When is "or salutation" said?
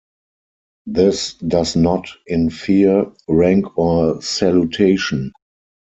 3.77-5.31